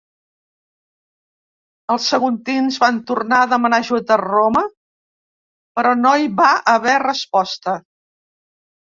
[1.95, 4.67] Els saguntins van tornar a demanar ajut a Roma
[5.79, 7.81] però no hi va haver resposta.